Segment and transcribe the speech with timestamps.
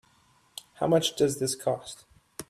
[0.79, 2.05] How much does this cost?